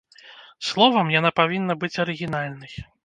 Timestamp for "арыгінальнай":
2.05-2.73